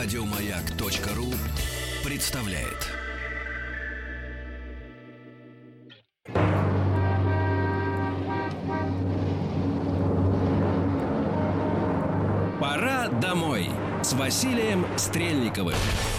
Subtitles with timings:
[0.00, 1.26] Радиомаяк.ру
[2.08, 2.86] представляет.
[12.60, 15.74] Пора домой с Василием Стрельниковым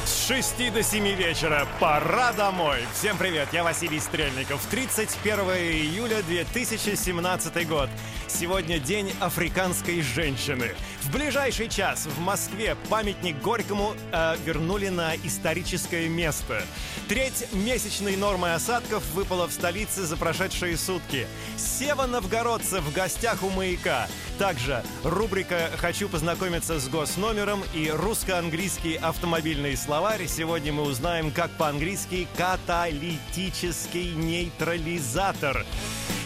[0.10, 1.68] с 6 до 7 вечера.
[1.80, 2.80] Пора домой.
[2.94, 4.66] Всем привет, я Василий Стрельников.
[4.72, 7.90] 31 июля 2017 год.
[8.28, 10.72] Сегодня день африканской женщины.
[11.02, 16.64] В ближайший час в Москве памятник Горькому э, вернули на историческое место.
[17.08, 21.28] Треть месячной нормы осадков выпала в столице за прошедшие сутки.
[21.58, 24.08] Сева Новгородцев в гостях у «Маяка».
[24.40, 30.28] Также рубрика «Хочу познакомиться с госномером» и русско-английский автомобильный слова словарь.
[30.28, 35.66] Сегодня мы узнаем, как по-английски «каталитический нейтрализатор».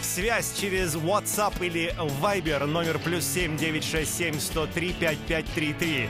[0.03, 1.91] Связь через WhatsApp или
[2.21, 6.09] Viber, номер плюс 967 103 5533.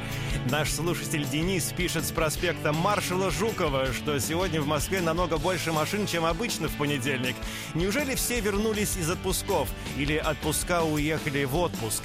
[0.49, 6.05] Наш слушатель Денис пишет с проспекта Маршала Жукова, что сегодня в Москве намного больше машин,
[6.05, 7.37] чем обычно в понедельник.
[7.75, 9.69] Неужели все вернулись из отпусков?
[9.95, 12.03] Или отпуска уехали в отпуск?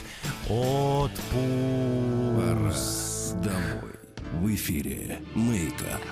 [0.48, 1.18] Отпуск.
[2.36, 2.72] Пора
[3.42, 3.97] домой.
[4.32, 6.02] В эфире «Мейкап».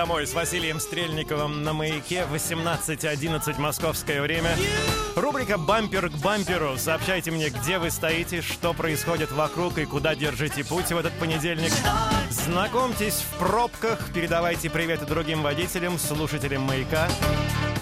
[0.00, 4.56] Домой с Василием Стрельниковым на маяке 18.11 московское время.
[5.14, 6.78] Рубрика «Бампер к бамперу».
[6.78, 11.70] Сообщайте мне, где вы стоите, что происходит вокруг и куда держите путь в этот понедельник.
[12.30, 17.06] Знакомьтесь в пробках, передавайте приветы другим водителям, слушателям «Маяка».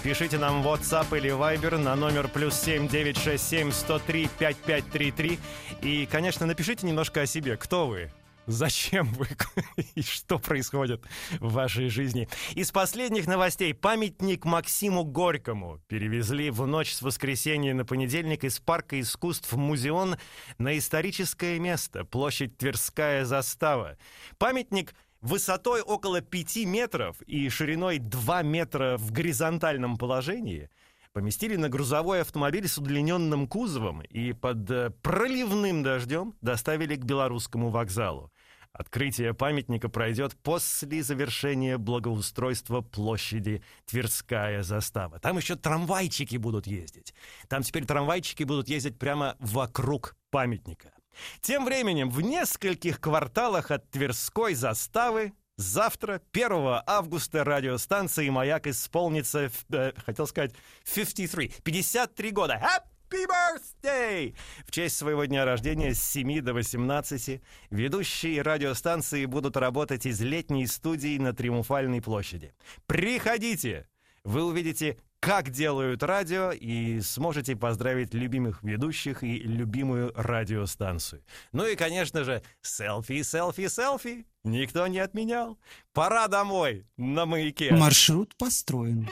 [0.03, 5.39] Пишите нам в WhatsApp или Viber на номер плюс 7967 103 5533.
[5.83, 7.55] И, конечно, напишите немножко о себе.
[7.55, 8.11] Кто вы?
[8.49, 9.27] Зачем вы
[9.95, 11.05] и что происходит
[11.39, 12.27] в вашей жизни?
[12.55, 18.99] Из последних новостей памятник Максиму Горькому перевезли в ночь с воскресенья на понедельник из парка
[18.99, 20.15] искусств Музеон
[20.57, 23.99] на историческое место, площадь Тверская застава.
[24.39, 30.71] Памятник высотой около 5 метров и шириной 2 метра в горизонтальном положении
[31.13, 37.69] поместили на грузовой автомобиль с удлиненным кузовом и под э, проливным дождем доставили к белорусскому
[37.69, 38.31] вокзалу.
[38.71, 45.19] Открытие памятника пройдет после завершения благоустройства площади Тверская застава.
[45.19, 47.13] Там еще трамвайчики будут ездить.
[47.47, 50.93] Там теперь трамвайчики будут ездить прямо вокруг памятника.
[51.41, 59.91] Тем временем в нескольких кварталах от Тверской заставы Завтра, 1 августа, радиостанции «Маяк» исполнится, э,
[60.05, 60.53] хотел сказать,
[60.85, 62.61] 53, 53 года.
[63.09, 64.35] Happy birthday!
[64.65, 70.67] В честь своего дня рождения с 7 до 18 ведущие радиостанции будут работать из летней
[70.67, 72.53] студии на Триумфальной площади.
[72.85, 73.87] Приходите!
[74.23, 81.23] Вы увидите как делают радио и сможете поздравить любимых ведущих и любимую радиостанцию.
[81.51, 84.25] Ну и, конечно же, селфи, селфи, селфи.
[84.43, 85.57] Никто не отменял.
[85.93, 87.71] Пора домой на маяке.
[87.71, 89.09] Маршрут построен.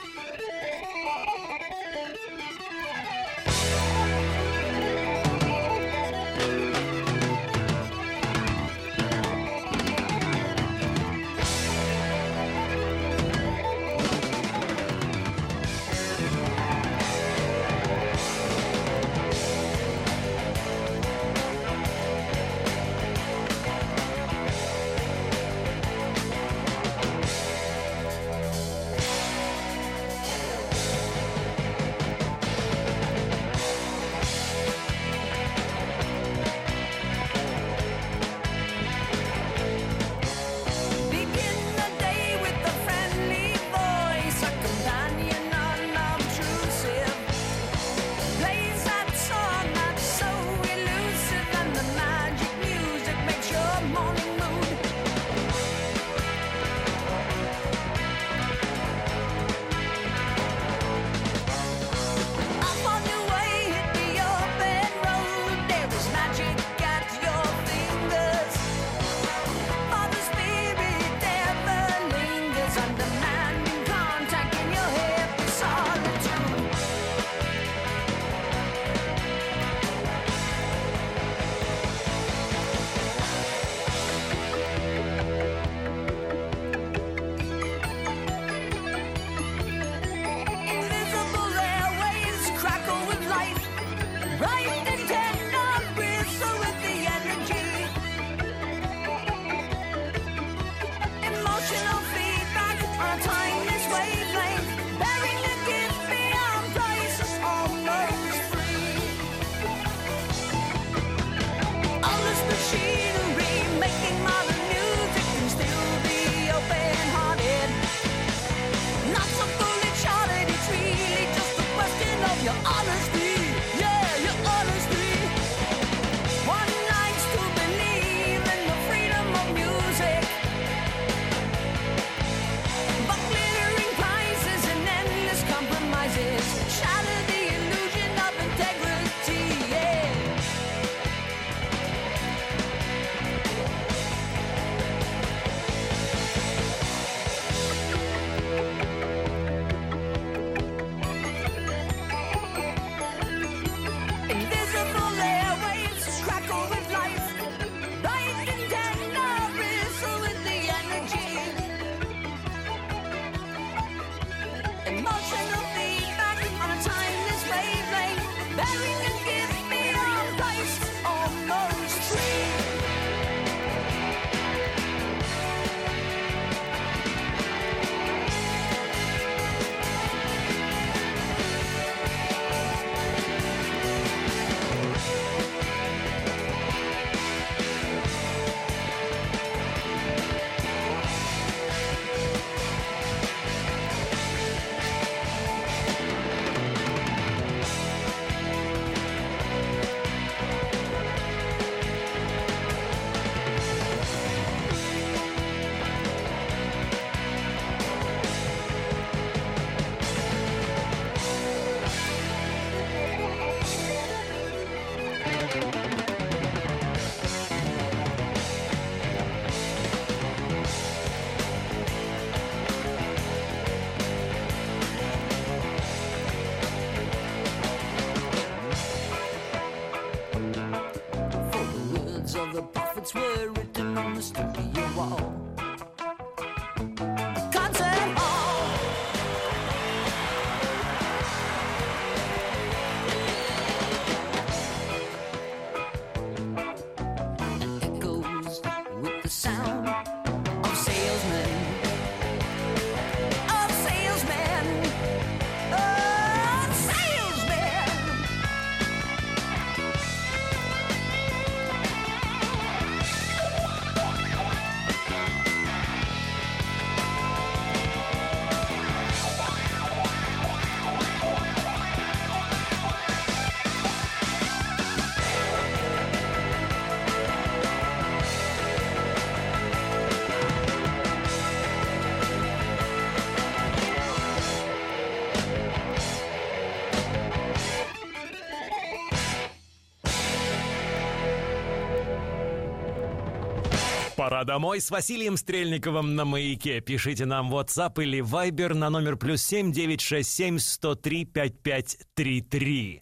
[294.38, 296.80] Пора домой с Василием Стрельниковым на маяке.
[296.80, 301.60] Пишите нам WhatsApp или Viber на номер плюс семь девять шесть семь сто три пять
[301.60, 303.02] пять три три.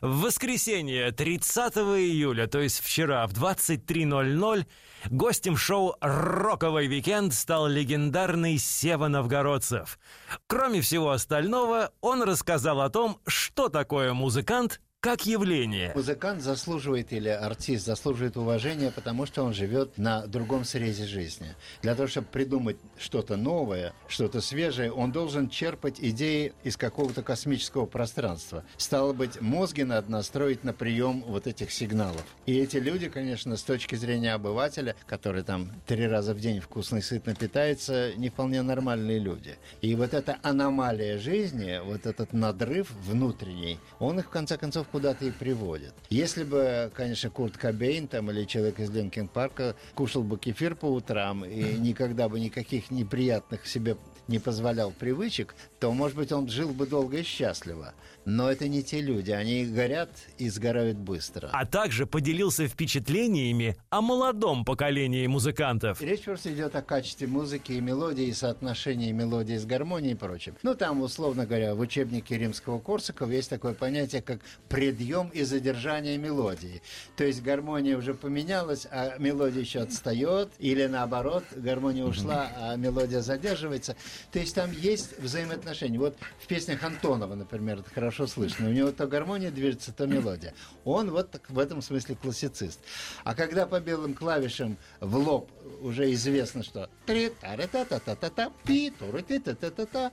[0.00, 4.66] В воскресенье, 30 июля, то есть вчера в 23.00,
[5.10, 10.00] гостем шоу «Роковый викенд» стал легендарный Сева Новгородцев.
[10.48, 15.92] Кроме всего остального, он рассказал о том, что такое музыкант как явление.
[15.94, 21.48] Музыкант заслуживает или артист заслуживает уважения, потому что он живет на другом срезе жизни.
[21.82, 27.84] Для того, чтобы придумать что-то новое, что-то свежее, он должен черпать идеи из какого-то космического
[27.84, 28.64] пространства.
[28.78, 32.24] Стало быть, мозги надо настроить на прием вот этих сигналов.
[32.46, 36.96] И эти люди, конечно, с точки зрения обывателя, который там три раза в день вкусно
[36.96, 39.58] и сытно питается, не вполне нормальные люди.
[39.82, 45.24] И вот эта аномалия жизни, вот этот надрыв внутренний, он их, в конце концов, куда-то
[45.24, 45.92] и приводит.
[46.08, 50.86] Если бы, конечно, Курт Кобейн там, или человек из Линкен Парка кушал бы кефир по
[50.86, 53.96] утрам и никогда бы никаких неприятных себе
[54.28, 57.94] не позволял привычек, то, может быть, он жил бы долго и счастливо.
[58.24, 59.30] Но это не те люди.
[59.30, 61.50] Они горят и сгорают быстро.
[61.52, 66.00] А также поделился впечатлениями о молодом поколении музыкантов.
[66.00, 70.54] Речь просто идет о качестве музыки и мелодии, и соотношении мелодии с гармонией и прочим.
[70.62, 74.40] Ну, там, условно говоря, в учебнике римского Корсакова есть такое понятие, как
[74.70, 76.80] предъем и задержание мелодии.
[77.16, 83.20] То есть гармония уже поменялась, а мелодия еще отстает, или наоборот, гармония ушла, а мелодия
[83.20, 83.96] задерживается.
[84.32, 85.98] То есть там есть взаимоотношения.
[85.98, 88.68] Вот в песнях Антонова, например, это хорошо слышно.
[88.68, 90.54] У него то гармония движется, то мелодия.
[90.84, 92.80] Он вот так в этом смысле классицист.
[93.24, 98.14] А когда по белым клавишам в лоб уже известно, что три та та та та
[98.14, 100.12] та та пи туры та та та та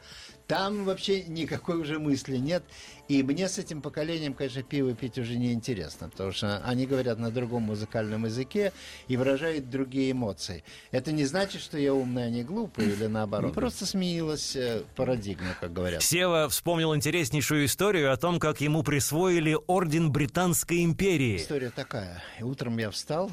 [0.52, 2.62] там вообще никакой уже мысли нет.
[3.08, 7.20] И мне с этим поколением, конечно, пиво пить уже не интересно, потому что они говорят
[7.20, 8.74] на другом музыкальном языке
[9.08, 10.66] и выражают другие эмоции.
[10.92, 13.54] Это не значит, что я умный, а не глупый, или наоборот.
[13.54, 16.04] Просто сменилась э, парадигма, как говорят.
[16.04, 21.38] Сева вспомнил интереснейшую историю о том, как ему присвоили орден Британской империи.
[21.38, 22.22] История такая.
[22.42, 23.32] Утром я встал,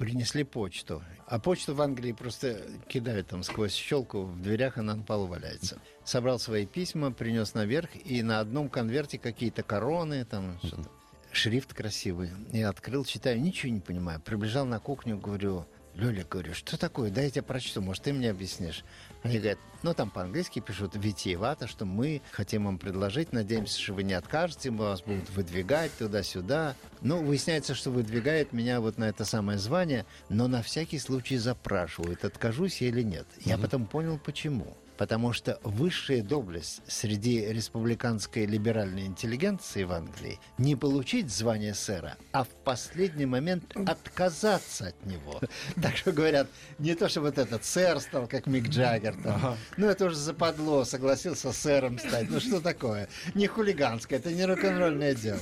[0.00, 1.02] принесли почту.
[1.26, 2.56] А почту в Англии просто
[2.88, 5.78] кидают там сквозь щелку в дверях, она на полу валяется.
[6.04, 10.88] Собрал свои письма, принес наверх, и на одном конверте какие-то короны, там что-то.
[11.32, 12.30] Шрифт красивый.
[12.50, 14.20] Я открыл, читаю, ничего не понимаю.
[14.20, 15.66] Приближал на кухню, говорю,
[16.00, 17.10] Лёля, говорю, что такое?
[17.10, 18.84] Дай я тебе прочту, может, ты мне объяснишь.
[19.22, 24.02] Они говорят, ну, там по-английски пишут витиевато, что мы хотим вам предложить, надеемся, что вы
[24.02, 26.74] не откажете, мы вас будут выдвигать туда-сюда.
[27.02, 32.24] Ну, выясняется, что выдвигает меня вот на это самое звание, но на всякий случай запрашивают,
[32.24, 33.26] откажусь я или нет.
[33.40, 34.78] Я потом понял, почему.
[35.00, 42.44] Потому что высшая доблесть среди республиканской либеральной интеллигенции в Англии не получить звание сэра, а
[42.44, 45.40] в последний момент отказаться от него.
[45.80, 49.56] Так что говорят, не то, что вот этот сэр стал, как Мик Джаггер, там.
[49.78, 52.28] ну это уже западло, согласился сэром стать.
[52.28, 53.08] Ну что такое?
[53.34, 55.40] Не хулиганское, это не рок-н-ролльное дело.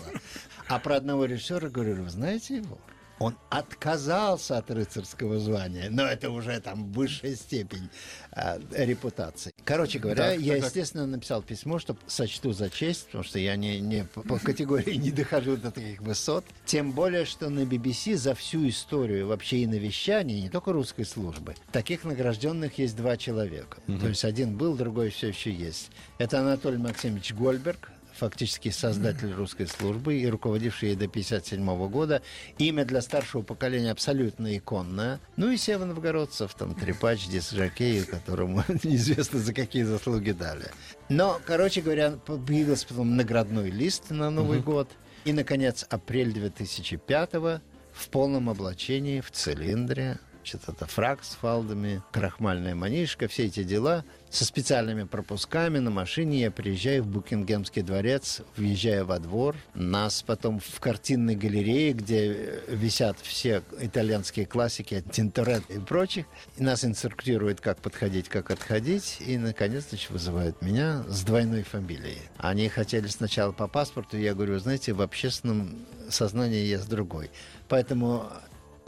[0.68, 2.78] А про одного режиссера говорю, вы знаете его?
[3.18, 7.90] Он отказался от рыцарского звания, но это уже там высшая степень
[8.32, 9.52] а, репутации.
[9.64, 13.56] Короче говоря, Так, я, так, естественно, написал письмо, что сочту за честь, потому что я
[13.56, 16.44] не, не по, по категории не дохожу до таких высот.
[16.64, 21.54] Тем более, что на BBC за всю историю вообще и навещания, не только русской службы,
[21.72, 23.78] таких награжденных есть два человека.
[23.87, 25.90] То есть один был, другой все еще есть.
[26.18, 32.22] Это Анатолий Максимович Гольберг, фактически создатель русской службы и руководивший ей до 1957 года.
[32.58, 35.20] Имя для старшего поколения абсолютно иконное.
[35.37, 40.66] Ну и Сева Новгородцев, там трепач, дисжокей, которому неизвестно за какие заслуги дали.
[41.08, 44.90] Но, короче говоря, появился потом наградной лист на Новый год.
[45.25, 47.60] И, наконец, апрель 2005 в
[47.98, 54.04] в полном облачении, в цилиндре, значит, это фраг с фалдами, крахмальная манишка, все эти дела.
[54.30, 59.56] Со специальными пропусками на машине я приезжаю в Букингемский дворец, въезжаю во двор.
[59.74, 66.26] Нас потом в картинной галерее, где висят все итальянские классики, Тинторет и прочих.
[66.56, 69.16] И нас инструктируют, как подходить, как отходить.
[69.20, 72.20] И, наконец, значит, вызывают меня с двойной фамилией.
[72.36, 74.18] Они хотели сначала по паспорту.
[74.18, 77.30] Я говорю, знаете, в общественном сознании я с другой.
[77.68, 78.30] Поэтому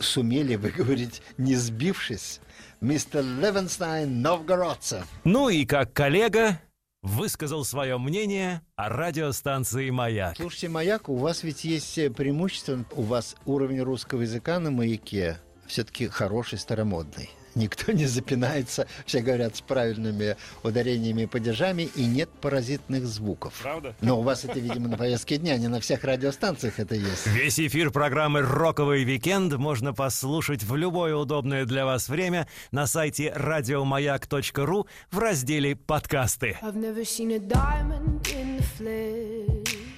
[0.00, 2.40] сумели выговорить, не сбившись,
[2.80, 5.04] мистер Левенстайн Новгородцев.
[5.24, 6.60] Ну и как коллега
[7.02, 10.36] высказал свое мнение о радиостанции «Маяк».
[10.36, 15.38] Слушайте, «Маяк», у вас ведь есть э, преимущество, у вас уровень русского языка на «Маяке»
[15.66, 17.30] все-таки хороший, старомодный.
[17.54, 23.54] Никто не запинается, все говорят с правильными ударениями и падежами, и нет паразитных звуков.
[23.62, 23.94] Правда?
[24.00, 27.26] Но у вас это, видимо, на повестке дня, не на всех радиостанциях это есть.
[27.26, 33.32] Весь эфир программы «Роковый викенд» можно послушать в любое удобное для вас время на сайте
[33.34, 36.58] радиомаяк.ру в разделе «Подкасты».
[36.62, 39.90] I've never seen a diamond in the flesh.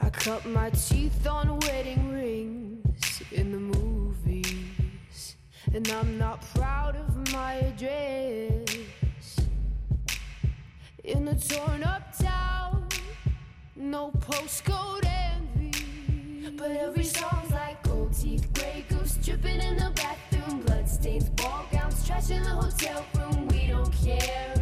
[0.00, 2.11] I cut my teeth on wedding
[5.74, 9.38] And I'm not proud of my address.
[11.02, 12.86] In a torn up town,
[13.74, 16.50] no postcode envy.
[16.58, 22.06] But every song's like gold teeth, gray goose dripping in the bathroom, bloodstains, ball gowns,
[22.06, 23.48] trash in the hotel room.
[23.48, 24.61] We don't care.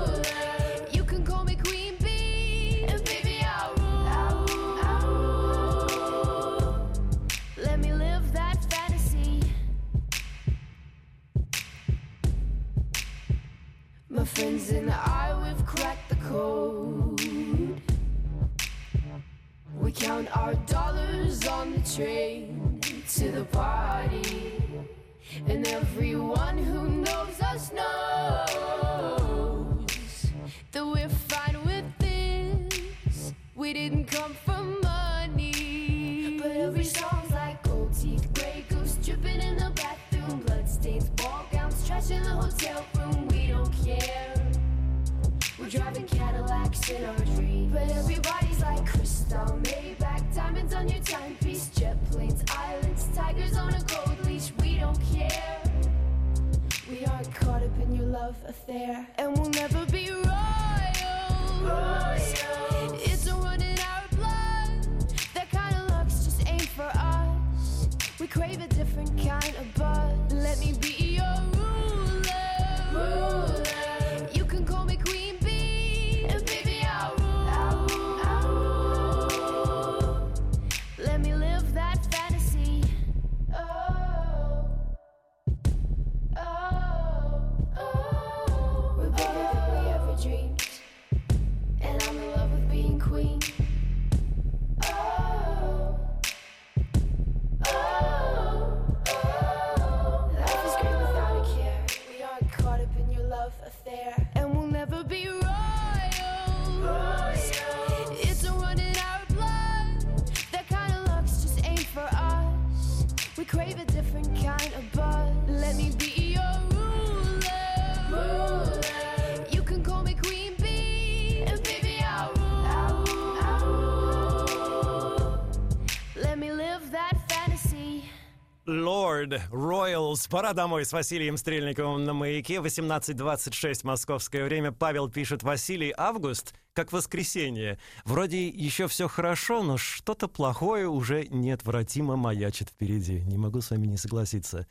[130.31, 132.55] Пора домой с Василием Стрельниковым на маяке.
[132.61, 134.71] 18.26 московское время.
[134.71, 137.79] Павел пишет Василий Август, как воскресенье.
[138.05, 143.19] Вроде еще все хорошо, но что-то плохое уже неотвратимо маячит впереди.
[143.23, 144.67] Не могу с вами не согласиться.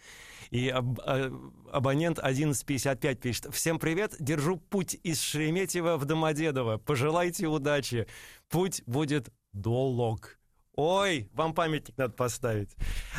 [0.49, 1.31] И аб- а-
[1.71, 3.55] абонент 1155 пишет.
[3.55, 4.17] Всем привет.
[4.19, 6.79] Держу путь из Шереметьево в Домодедово.
[6.79, 8.07] Пожелайте удачи.
[8.49, 10.40] Путь будет долог.
[10.77, 12.77] Ой, вам памятник надо поставить.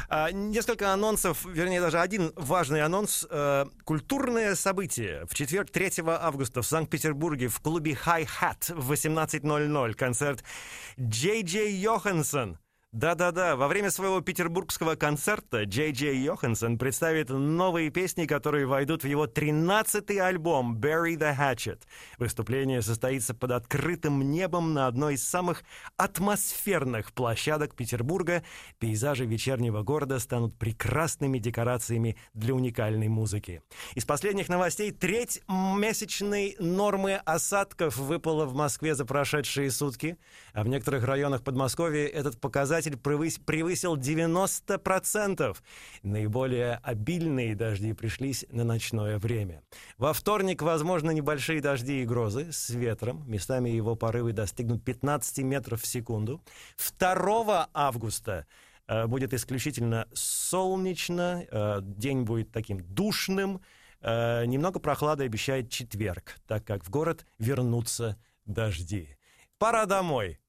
[0.09, 3.27] А, несколько анонсов, вернее, даже один важный анонс.
[3.29, 5.25] Э, культурное событие.
[5.27, 10.43] В четверг, 3 августа в Санкт-Петербурге в клубе Hi Hat в 18.00 концерт
[10.99, 12.57] Джей Джей Йоханссон.
[12.93, 19.07] Да-да-да, во время своего петербургского концерта Джей Джей Йоханссон представит новые песни, которые войдут в
[19.07, 21.79] его 13-й альбом «Bury the Hatchet».
[22.17, 25.63] Выступление состоится под открытым небом на одной из самых
[25.95, 28.43] атмосферных площадок Петербурга.
[28.77, 33.61] Пейзажи вечернего города станут прекрасными декорациями для уникальной музыки.
[33.95, 40.17] Из последних новостей треть месячной нормы осадков выпала в Москве за прошедшие сутки,
[40.51, 45.61] а в некоторых районах Подмосковья этот показатель превыс- превысил 90%.
[46.03, 49.63] Наиболее обильные дожди пришлись на ночное время.
[49.97, 53.23] Во вторник возможны небольшие дожди и грозы с ветром.
[53.29, 56.41] Местами его порывы достигнут 15 метров в секунду.
[56.99, 58.45] 2 августа
[58.87, 63.61] э, будет исключительно солнечно, э, день будет таким душным,
[64.01, 69.17] э, немного прохлады обещает четверг, так как в город вернутся дожди.
[69.57, 70.40] Пора домой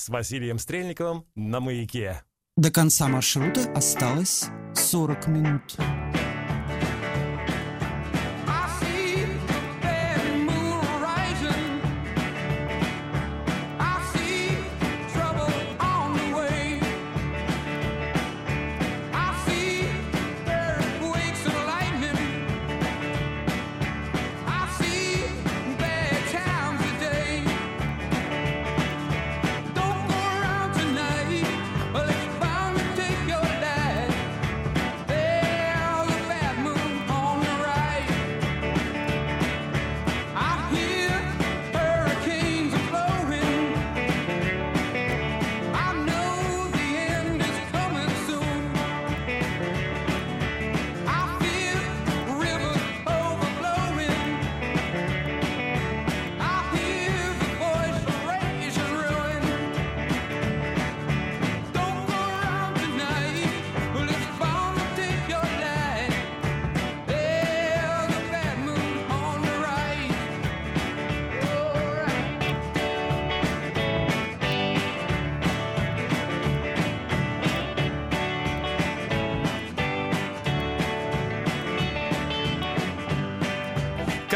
[0.00, 2.22] с Василием Стрельниковым на маяке.
[2.56, 5.76] До конца маршрута осталось 40 минут.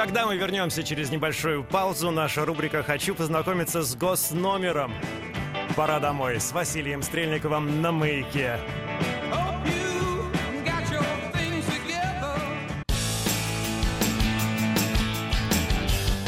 [0.04, 4.92] Когда мы вернемся через небольшую паузу, наша рубрика «Хочу познакомиться с госномером».
[5.76, 8.58] Пора домой с Василием Стрельниковым на маяке.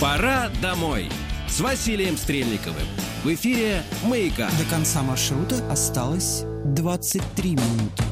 [0.00, 1.10] Пора домой
[1.46, 2.86] с Василием Стрельниковым.
[3.24, 4.48] В эфире «Маяка».
[4.58, 8.06] До конца маршрута осталось 23 минуты.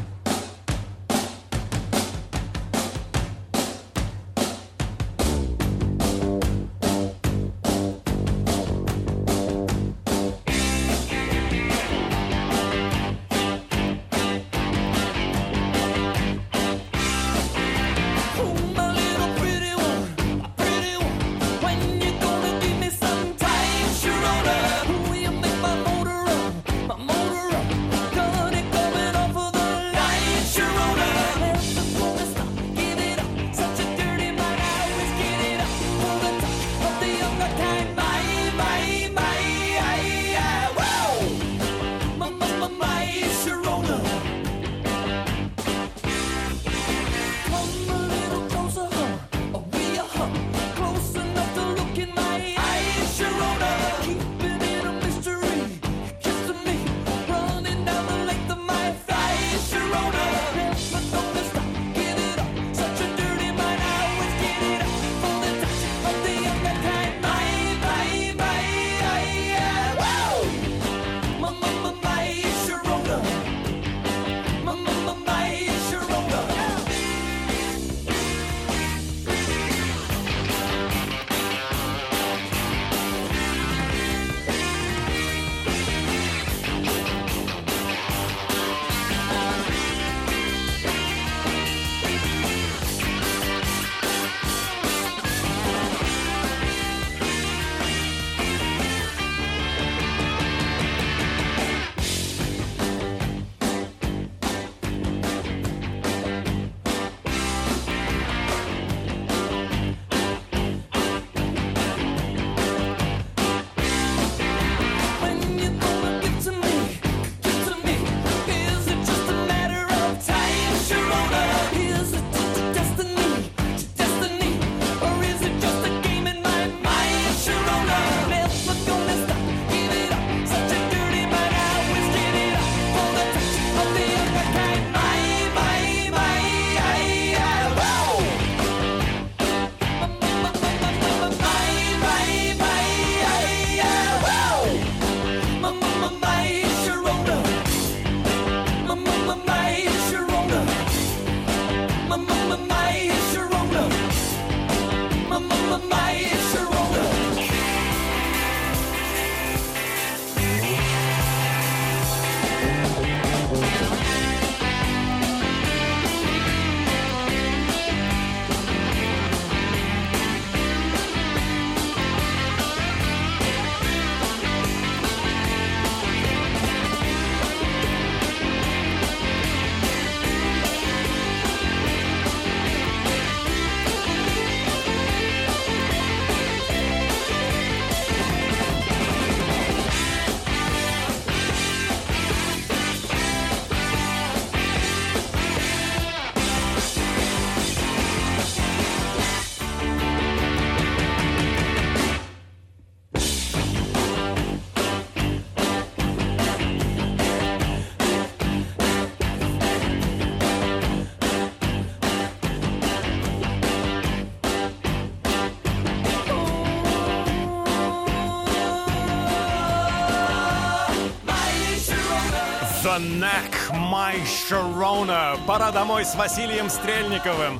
[223.24, 225.38] Neck My Sharona.
[225.46, 227.58] Пора домой с Василием Стрельниковым.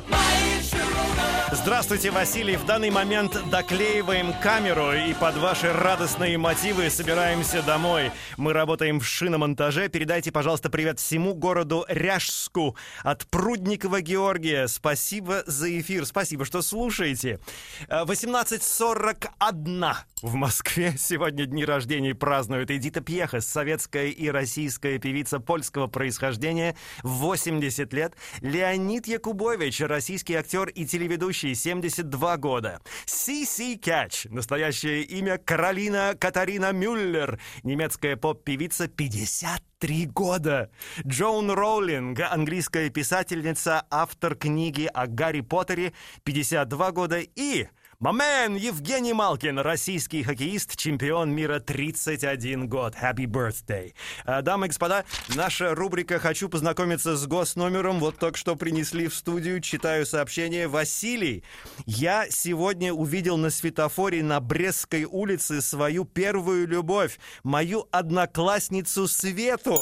[1.65, 2.57] Здравствуйте, Василий.
[2.57, 8.13] В данный момент доклеиваем камеру и под ваши радостные мотивы собираемся домой.
[8.37, 9.89] Мы работаем в шиномонтаже.
[9.89, 14.67] Передайте, пожалуйста, привет всему городу Ряжску от Прудникова Георгия.
[14.67, 16.05] Спасибо за эфир.
[16.05, 17.41] Спасибо, что слушаете.
[17.89, 20.95] Э, 18.41 в Москве.
[20.99, 28.15] Сегодня дни рождения празднуют Эдита Пьеха, советская и российская певица польского происхождения, 80 лет.
[28.41, 32.81] Леонид Якубович, российский актер и телеведущий, 72 года.
[33.07, 40.71] Си-Си Кэтч, настоящее имя Каролина Катарина Мюллер, немецкая поп-певица, 53 года.
[41.07, 45.93] Джоун Роулинг, английская писательница, автор книги о Гарри Поттере,
[46.25, 47.21] 52 года.
[47.21, 47.67] И
[48.05, 52.95] Мамен Евгений Малкин, российский хоккеист, чемпион мира 31 год.
[52.95, 53.95] Happy birthday.
[54.27, 58.01] А, Дамы и господа, наша рубрика «Хочу познакомиться с госномером».
[58.01, 60.69] Вот только что принесли в студию, читаю сообщение.
[60.69, 61.45] Василий,
[61.87, 69.79] я сегодня увидел на светофоре на Брестской улице свою первую любовь, мою одноклассницу Свету.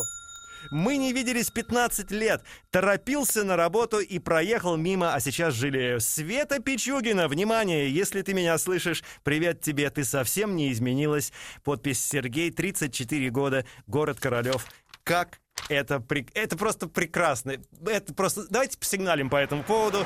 [0.70, 2.42] Мы не виделись 15 лет.
[2.70, 6.00] Торопился на работу и проехал мимо, а сейчас жалею.
[6.00, 11.32] Света Пичугина, внимание, если ты меня слышишь, привет тебе, ты совсем не изменилась.
[11.64, 14.66] Подпись Сергей, 34 года, город Королев.
[15.04, 17.56] Как это, прек- это просто прекрасно.
[17.86, 18.46] Это просто...
[18.48, 20.04] Давайте посигналим по этому поводу.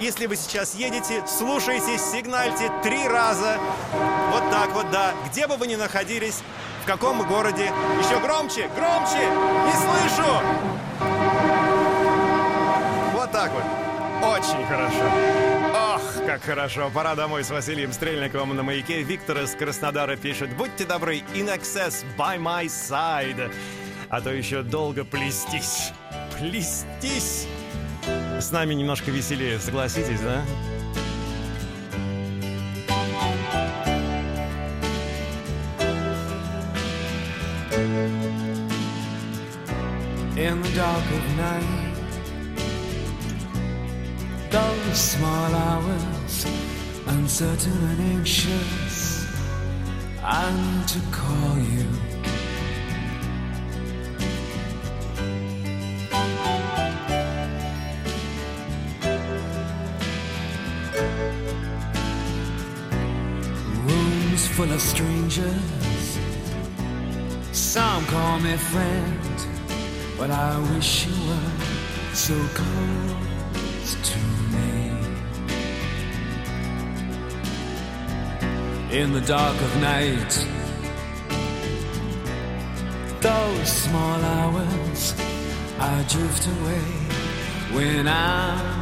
[0.00, 3.58] Если вы сейчас едете, слушайте, сигнальте три раза.
[4.30, 5.14] Вот так вот, да.
[5.30, 6.42] Где бы вы ни находились,
[6.82, 7.72] в каком городе.
[7.98, 9.28] Еще громче, громче!
[9.66, 10.30] Не слышу!
[13.12, 13.64] Вот так вот.
[14.22, 15.04] Очень хорошо.
[15.94, 16.90] Ох, как хорошо.
[16.92, 19.02] Пора домой с Василием Стрельниковым на маяке.
[19.02, 20.54] Виктор из Краснодара пишет.
[20.56, 23.52] Будьте добры, in excess by my side.
[24.08, 25.92] А то еще долго плестись.
[26.38, 27.46] Плестись.
[28.38, 30.42] С нами немножко веселее, согласитесь, да?
[41.00, 41.96] Dark of night.
[44.50, 46.46] Those small hours,
[47.06, 49.26] uncertain and anxious,
[50.52, 51.86] need to call you.
[63.86, 66.18] Rooms full of strangers,
[67.52, 69.29] some call me friend.
[70.20, 71.50] But I wish you were
[72.12, 74.18] so close to
[74.52, 74.92] me.
[78.90, 80.46] In the dark of night,
[83.22, 85.14] those small hours,
[85.78, 86.84] I drift away
[87.72, 88.79] when I'm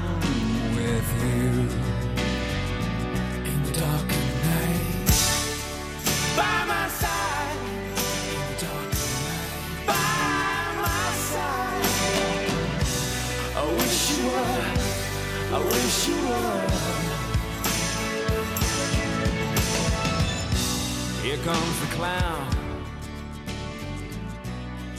[21.38, 22.51] Here comes the clown.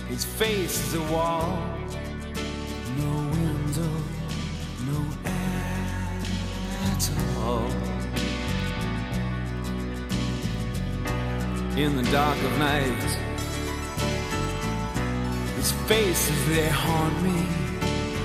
[0.08, 1.60] His face is a wall.
[2.98, 3.94] No window,
[4.90, 6.22] no air
[6.92, 7.70] at all.
[11.78, 13.04] In the dark of night,
[15.58, 17.46] his faces they haunt me,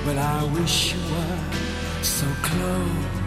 [0.04, 1.38] but I wish you were
[2.02, 3.23] so close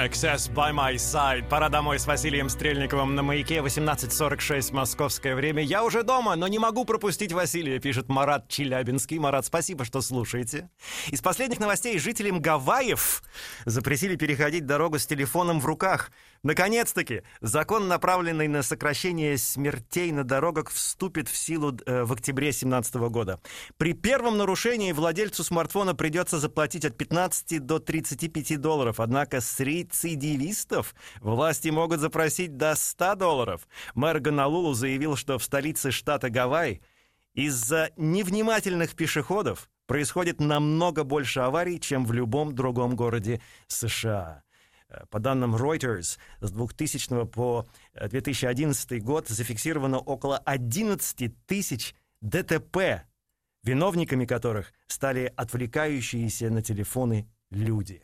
[0.00, 1.46] Excess by my side.
[1.50, 3.58] Пора домой с Василием Стрельниковым на маяке.
[3.58, 5.62] 18.46 московское время.
[5.62, 9.18] Я уже дома, но не могу пропустить Василия, пишет Марат Челябинский.
[9.18, 10.70] Марат, спасибо, что слушаете.
[11.08, 13.22] Из последних новостей жителям Гавайев
[13.66, 16.10] запретили переходить дорогу с телефоном в руках.
[16.42, 22.94] Наконец-таки, закон, направленный на сокращение смертей на дорогах, вступит в силу э, в октябре 2017
[22.94, 23.40] года.
[23.76, 29.00] При первом нарушении владельцу смартфона придется заплатить от 15 до 35 долларов.
[29.00, 33.68] Однако с рецидивистов власти могут запросить до 100 долларов.
[33.94, 36.80] Мэр Гонолулу заявил, что в столице штата Гавайи
[37.34, 44.42] из-за невнимательных пешеходов происходит намного больше аварий, чем в любом другом городе США.
[44.90, 53.04] Э, По данным Reuters, с 2000 по э, 2011 год зафиксировано около 11 тысяч ДТП,
[53.62, 58.02] виновниками которых стали отвлекающиеся на телефоны люди.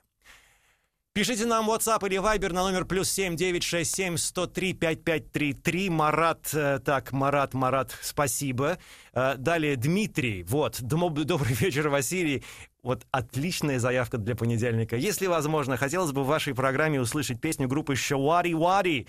[1.16, 5.88] Пишите нам WhatsApp или Viber на номер плюс 7 967 103 5533.
[5.88, 8.76] Марат, э, так, Марат, Марат, спасибо.
[9.14, 12.44] Э, Далее Дмитрий, вот, добрый вечер, Василий.
[12.82, 14.96] Вот отличная заявка для понедельника.
[14.96, 19.06] Если возможно, хотелось бы в вашей программе услышать песню группы Шавари Вари.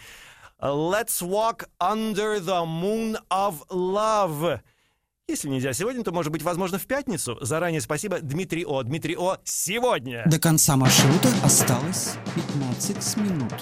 [0.61, 4.61] Let's walk under the moon of love.
[5.29, 7.37] Если нельзя сегодня, то, может быть, возможно, в пятницу.
[7.41, 8.81] Заранее спасибо, Дмитрий О.
[8.83, 9.35] Дмитрий О.
[9.43, 10.23] Сегодня.
[10.25, 13.53] До конца маршрута осталось 15 минут.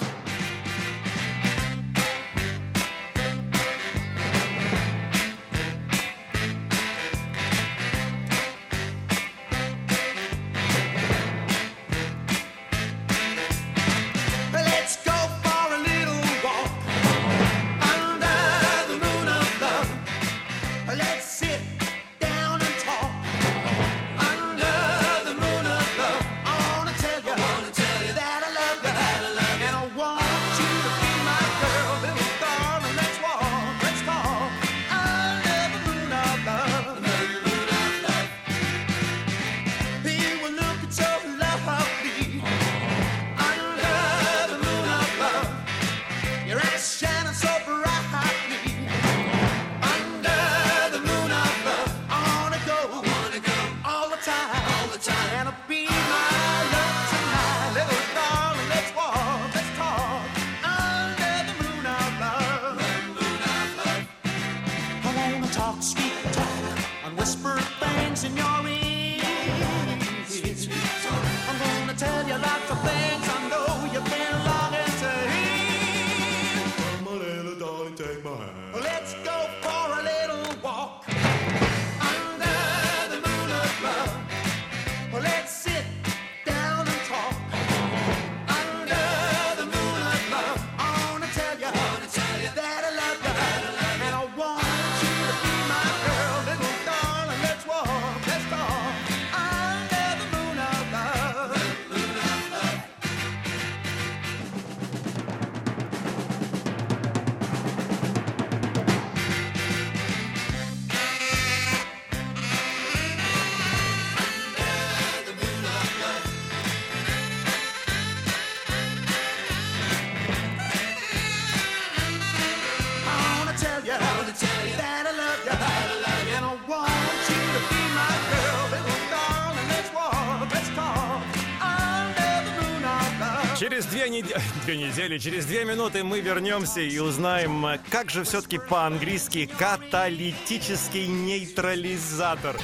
[133.68, 138.58] Через две, нед- две недели, через две минуты мы вернемся и узнаем, как же все-таки
[138.58, 142.56] по-английски каталитический нейтрализатор.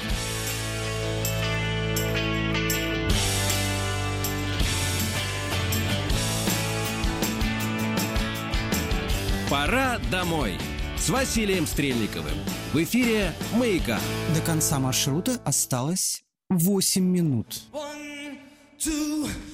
[9.51, 10.53] Пора домой
[10.97, 12.39] с Василием Стрельниковым.
[12.73, 13.99] В эфире «Маяка».
[14.37, 17.63] До конца маршрута осталось 8 минут.
[17.73, 18.39] One,
[18.79, 19.29] two,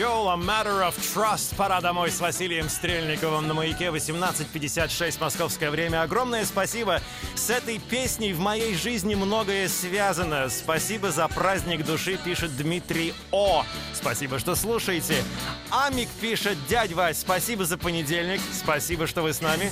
[0.00, 1.54] Joel, A Matter of Trust.
[1.56, 6.00] Пора домой с Василием Стрельниковым на маяке 18.56 московское время.
[6.00, 7.02] Огромное спасибо.
[7.34, 10.48] С этой песней в моей жизни многое связано.
[10.48, 13.62] Спасибо за праздник души, пишет Дмитрий О.
[13.92, 15.22] Спасибо, что слушаете.
[15.70, 18.40] Амик пишет, дядь Вась, спасибо за понедельник.
[18.54, 19.70] Спасибо, что вы с нами.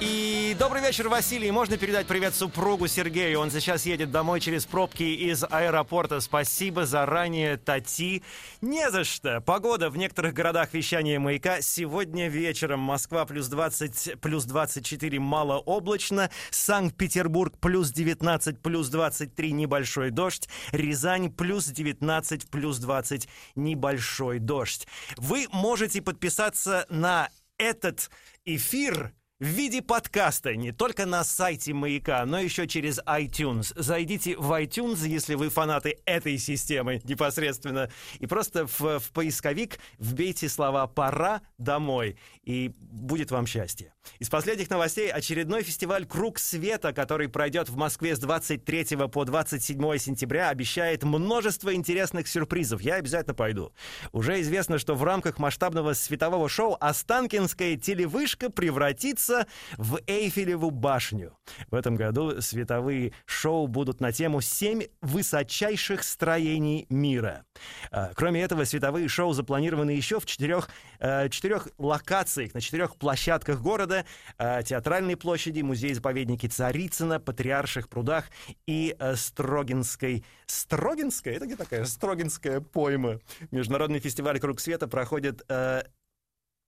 [0.00, 1.50] И добрый вечер, Василий.
[1.50, 3.38] Можно передать привет супругу Сергею.
[3.38, 6.20] Он сейчас едет домой через пробки из аэропорта.
[6.20, 8.22] Спасибо заранее, Тати.
[8.62, 9.42] Не за что.
[9.42, 11.60] Погода в некоторых городах вещания маяка.
[11.60, 16.30] Сегодня вечером Москва плюс 20, плюс 24 малооблачно.
[16.50, 20.48] Санкт-Петербург плюс 19, плюс 23 небольшой дождь.
[20.72, 24.86] Рязань плюс 19, плюс 20 небольшой дождь.
[25.18, 27.28] Вы можете подписаться на
[27.58, 28.10] этот
[28.46, 33.72] эфир в виде подкаста не только на сайте Маяка, но еще через iTunes.
[33.74, 40.48] Зайдите в iTunes, если вы фанаты этой системы непосредственно, и просто в, в поисковик вбейте
[40.50, 43.94] слова «пора домой», и будет вам счастье.
[44.18, 49.98] Из последних новостей очередной фестиваль «Круг света», который пройдет в Москве с 23 по 27
[49.98, 52.82] сентября, обещает множество интересных сюрпризов.
[52.82, 53.72] Я обязательно пойду.
[54.12, 59.29] Уже известно, что в рамках масштабного светового шоу Останкинская телевышка превратится
[59.76, 61.36] в Эйфелеву башню.
[61.70, 67.44] В этом году световые шоу будут на тему «Семь высочайших строений мира».
[67.90, 70.68] А, Кроме этого, световые шоу запланированы еще в четырех,
[70.98, 74.04] э, четырех локациях, на четырех площадках города.
[74.38, 78.26] э, Театральной площади, музей-заповедники Царицына, Патриарших прудах
[78.66, 80.24] и э, Строгинской...
[80.46, 81.34] Строгинская?
[81.34, 83.20] Это где такая Строгинская пойма?
[83.50, 85.82] Международный фестиваль «Круг света» проходит э,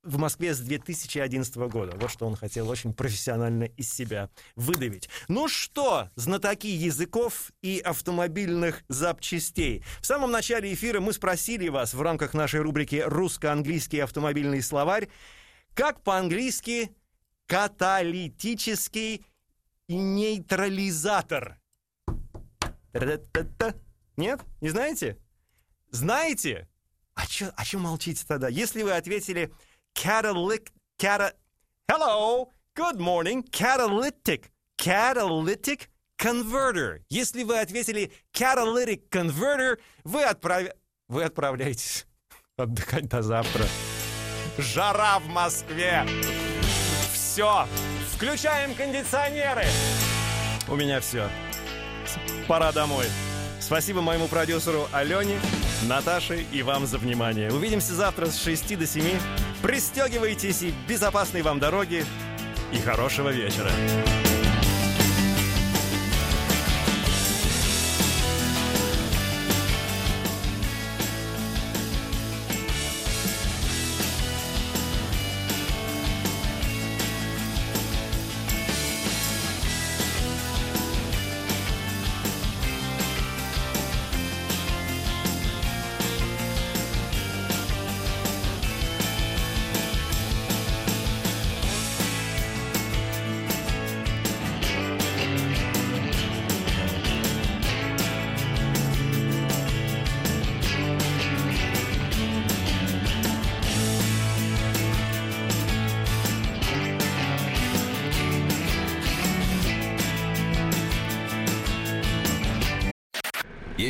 [0.02, 1.96] в Москве с 2011 года.
[1.96, 5.08] Вот что он хотел очень профессионально из себя выдавить.
[5.28, 9.84] Ну что, знатоки языков и автомобильных запчастей.
[10.00, 15.08] В самом начале эфира мы спросили вас в рамках нашей рубрики «Русско-английский автомобильный словарь»,
[15.74, 16.90] как по-английски
[17.46, 19.24] каталитический
[19.88, 21.58] нейтрализатор.
[24.16, 24.40] Нет?
[24.60, 25.18] Не знаете?
[25.90, 26.68] Знаете?
[27.14, 28.48] А чё, а чё молчите тогда?
[28.48, 29.52] Если вы ответили
[29.94, 31.32] catalytic, cata...
[31.88, 35.88] Hello, good morning, catalytic, catalytic
[36.18, 37.02] converter.
[37.10, 40.68] Если вы ответили catalytic converter, вы, отправ...
[41.08, 42.06] вы отправляетесь
[42.56, 43.66] отдыхать до завтра.
[44.58, 46.06] Жара в Москве.
[47.12, 47.66] Все.
[48.14, 49.64] Включаем кондиционеры.
[50.68, 51.28] У меня все.
[52.46, 53.06] Пора домой.
[53.60, 55.40] Спасибо моему продюсеру Алене,
[55.88, 57.50] Наташе и вам за внимание.
[57.50, 59.18] Увидимся завтра с 6 до 7.
[59.62, 62.04] Пристегивайтесь и безопасной вам дороги
[62.72, 63.70] и хорошего вечера.